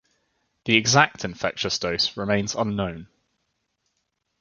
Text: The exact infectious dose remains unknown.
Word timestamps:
The 0.65 0.77
exact 0.77 1.23
infectious 1.25 1.77
dose 1.77 2.17
remains 2.17 2.55
unknown. 2.55 3.05